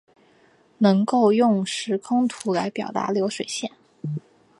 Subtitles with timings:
[0.79, 3.69] 能够用时空图表达流水线